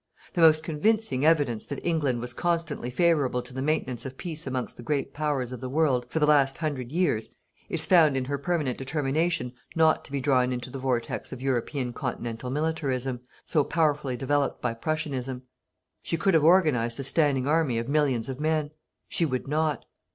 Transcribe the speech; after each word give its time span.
The 0.33 0.41
most 0.41 0.63
convincing 0.63 1.25
evidence 1.27 1.67
that 1.67 1.85
England 1.85 2.21
was 2.21 2.33
constantly 2.33 2.89
favourable 2.89 3.43
to 3.43 3.53
the 3.53 3.61
maintenance 3.61 4.03
of 4.03 4.17
peace 4.17 4.47
amongst 4.47 4.75
the 4.77 4.81
great 4.81 5.13
Powers 5.13 5.51
of 5.51 5.61
the 5.61 5.69
World, 5.69 6.07
for 6.09 6.17
the 6.17 6.25
last 6.25 6.57
hundred 6.57 6.91
years, 6.91 7.29
is 7.69 7.85
found 7.85 8.17
in 8.17 8.25
her 8.25 8.39
permanent 8.39 8.79
determination 8.79 9.53
not 9.75 10.03
to 10.05 10.11
be 10.11 10.19
drawn 10.19 10.51
into 10.51 10.71
the 10.71 10.79
vortex 10.79 11.31
of 11.31 11.39
European 11.43 11.93
continental 11.93 12.49
militarism, 12.49 13.19
so 13.45 13.63
powerfully 13.63 14.17
developed 14.17 14.59
by 14.59 14.73
Prussianism. 14.73 15.43
She 16.01 16.17
could 16.17 16.33
have 16.33 16.43
organized 16.43 16.99
a 16.99 17.03
standing 17.03 17.45
army 17.45 17.77
of 17.77 17.87
millions 17.87 18.27
of 18.27 18.39
men. 18.39 18.71
She 19.07 19.23
would 19.27 19.47
not. 19.47 19.85